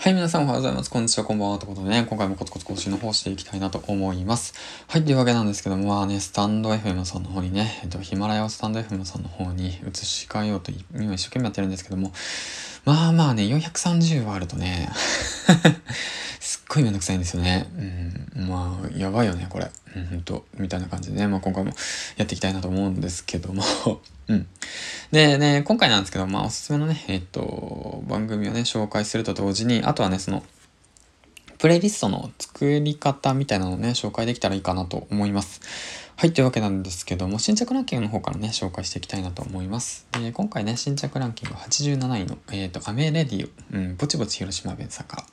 [0.00, 0.90] はい、皆さんおはようございます。
[0.90, 1.58] こんにちは、こんばんは。
[1.58, 4.54] ということでね、今回もコツコツ更新の方していきたいなと思います。
[4.86, 12.12] はい、というわけなんですけども、まあね、スタンド FM さんの方にね、えっと、ヒマラヤをスタンド FM さんの方に移し替えようと今一生懸命やってるんですけども、
[12.84, 14.88] まあまあね、430はあるとね、
[16.38, 17.66] すっごいめんどくさいんですよね。
[18.36, 19.68] うん、まあ、やばいよね、これ。
[19.96, 21.72] うん、ほんと、みたいな感じでね、まあ今回も
[22.16, 23.64] やっていきたいなと思うんですけども、
[24.28, 24.46] うん。
[25.10, 30.42] でね、今回なんですけど、まあおすすめのね、えっと、番組をね、紹介すると同時に、あとはね、その、
[31.56, 35.60] プレイリストの作り方みたいなのをね、紹介できたらいいかなと思います。
[36.14, 40.06] はい、というわけなんですけども、新着ランキングの方からね、紹介していきたいなと思います。
[40.12, 45.24] で今回ね、新着ランキング87位の、えっ、ー、と、アメレディオ、うん、ぼちぼち広島弁さんから、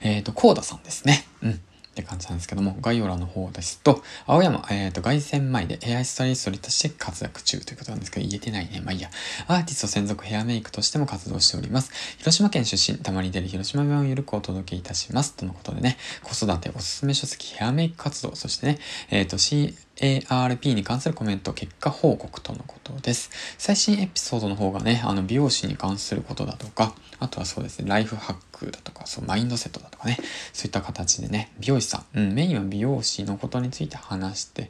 [0.00, 1.26] えっ、ー、と、コーダさんですね。
[1.42, 1.60] うん。
[1.98, 8.80] って感じなんですけども、概要欄の方ですと、青山、えっ、ー、と、凱旋前でヘアスタイリストとして活躍中ということなんですけど、言えてないね。
[8.80, 9.10] まあいいや。
[9.48, 11.90] アーティスト専属ヘアメイクとしても活動しております。
[12.18, 15.34] 広島県出身、たまに出る広島弁をゆるくお届けいたします。
[15.34, 18.78] とのことでね、子育ておすすめ書籍ヘアメイク活動、そしてね、
[19.10, 23.30] えっ、ー、と、C、ARP に関するコメント、結果報告とのことです。
[23.58, 30.18] 最新エピソードの方がね、あの、美容師に関することだとか、あとはそうですね、ライフハックだとか、そう、マインドセットだとかね、
[30.52, 34.68] そういった形でね、美容師さん、うん、メインは美容師のことについて話して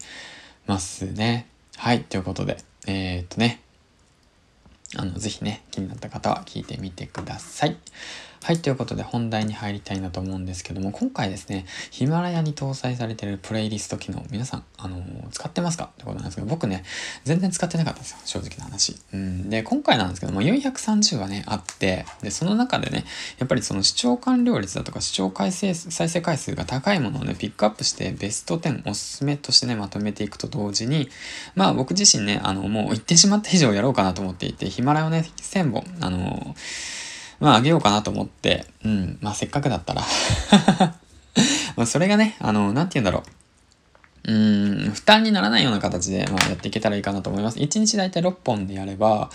[0.67, 1.47] ますね。
[1.77, 3.61] はい、ということで、えー、っとね、
[4.97, 7.77] あの、ぜひね、気になった方は聞いてみてください。
[8.43, 16.85] はい、ということで本題に入りたいなと思うんですけども、今回ですね、ヒマラヤに搭載されているプレイリスト機能、皆さん、あのー、使ってますかってことなんですけど、僕ね、
[17.25, 18.97] 全然使ってなかったんですよ、正直な話。
[19.13, 23.05] うん、で、今回なんですけども、430はね、あって、で、その中でね、
[23.39, 31.11] やっぱりその視聴完了率だとか視聴回生再生回数が高いものをね、ピックアップして、ベスト10おすすめとしてね、まとめていくと同時に、
[31.55, 37.08] まあ僕自身ね、あの、もう言ってしまった以上やろうかなと思っていて、ヒマラヤをね、1000本、あのー
[37.41, 40.03] まああげようかなと思って、うん、まあせっかくだったら。
[41.77, 43.38] まあそれがね、あの、なんて言うんだろう。
[44.29, 47.59] うん、負担にならないような形で、まあ、やっていけたらいいかなと思います。
[47.59, 49.31] 1日だいたい6本でやれば、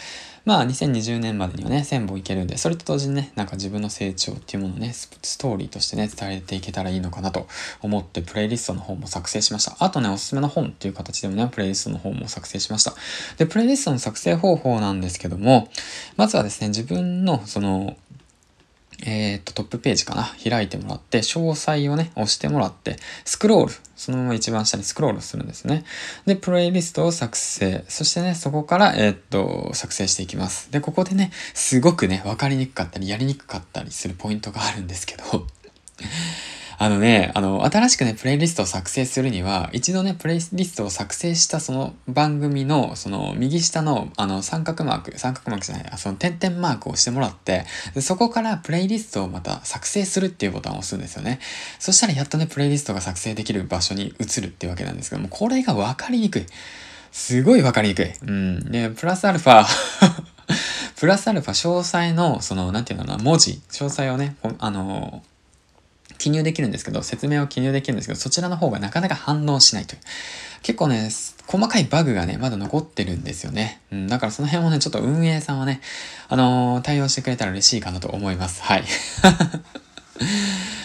[0.45, 7.47] まあ、2020年までにはね、1000本いけるんで、それと同時にね、なんか自分の成長っていうものをね、ストーリーとしてね、伝えていけたらいいのかなと
[7.81, 9.75] 思って、プレイリストの方も作成しました。
[9.79, 12.93] あとね、おすすめの本っていう形でもね、プレイリストの方も作成しました。
[13.37, 15.69] で、プレイリストの作成方法なんですけども、
[16.17, 17.95] まずはですね、自分の、その、
[19.05, 20.29] えっ、と、トップページかな？
[20.49, 23.73] 開いてもらって、詳細をね、押してもらって、スクロール。
[23.95, 25.83] そのまま一番下にスクロールするんですね。
[26.25, 27.83] で、プレイリストを作成。
[27.87, 30.71] そしてね、そこから、えっ、と、作成していきます。
[30.71, 35.23] で、ここでね、すごくね、わかりにくかったり、やりにくかったりするポイントがあるんですけど、
[36.83, 51.39] あのね、あの、新しくね、プレイリストを作成するには、一度ね、プレイリストを作成したその番組の、その右下の、あの、三角マーク、三角マークじゃない、その点々マークを押してもらって、でそこからプレイリストをまた作成するっていうボタンを押すんですよね。
[51.79, 56.45] そしたらやっとね、プレイリストが作成できる場所に移るっていうわけなんですけども、これがわかりにくい。
[57.13, 58.11] すごいわかりにくい。
[58.27, 58.71] うん。
[58.71, 59.65] で、プラスアルファ
[60.99, 65.23] プラスアルファ詳細の、その、なんていうのかな、文字、詳細をね、あの
[66.23, 69.99] 記入できるんですけど、説明を記入できるんですけど、そちらの方がなかなか反応しないという。
[70.61, 71.09] 結構ね、
[71.47, 73.81] 細かいバグがね、まだ残ってるんですよね。
[73.91, 75.81] うん、だからその辺もね、ちょっと運営さんはね、
[76.29, 78.63] あのー、対応してくれたら嬉しいかなと思います。
[78.63, 78.85] はい。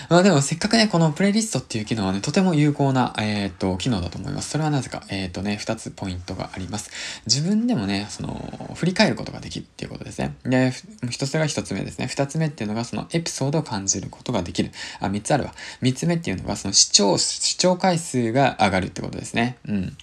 [0.09, 4.51] まあでもせっかくね、このプレイリストっていう機能はね、とても有効な、えー、っと、機能だと思います。
[4.51, 6.91] それはなぜか、えー、っとね、二つポイントがあります。
[7.27, 10.35] 自分でもね、その、振り返ることができるっていうことですね。
[10.45, 10.73] で、
[11.11, 12.07] 一つが一つ目ですね。
[12.07, 14.71] 二つ目っていうのが、そのエピソードを感じることができる。
[15.01, 15.55] あ、三つあるわ。
[15.83, 19.59] 三つ目っていうのが、その視聴、視聴回数が上がるってことですね。
[19.67, 19.97] うん。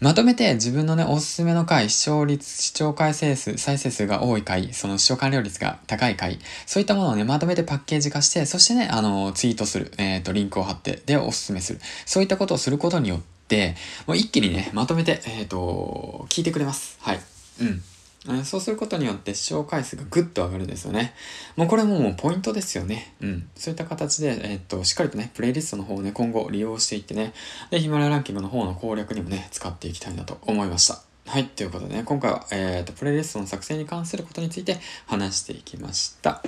[0.00, 11.80] まとめて自分のね、おすすめの回、視聴率、視聴回生数、再生数が多い回、その視聴完了率が高い回、そういったものをね、まとめてパッケージ化して、そしてね、あの、ツイートする、えっ、ー、と、リンクを貼って、で、おすすめする。
[12.06, 13.74] そういったことをすることによって、
[14.06, 16.96] もう一気にね、まとめて、えっ、ー、と、聞いてくれます。
[17.00, 17.20] はい。
[17.62, 17.82] うん。
[18.44, 21.14] そうすることによって視聴回数がぐっと上がるんですよね。
[21.56, 23.14] もうこれももうポイントですよね。
[23.20, 23.48] うん。
[23.56, 27.32] そういった形で、えー、っと、しっかりとね、プレイリストの方をね、今後利用していってね、
[27.70, 31.00] で、ヒマラヤランキングの方の攻略にもね、使っていきたいなと思いました。
[31.26, 31.46] はい。
[31.46, 36.42] ということでね、今回は、えっ、と、プレイリストの作成に関することについて話していきました。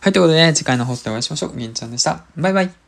[0.00, 0.12] はい。
[0.12, 1.56] ということでね、次回の放送でお会いしましょう。
[1.56, 2.24] 銀ちゃんでした。
[2.36, 2.85] バイバイ。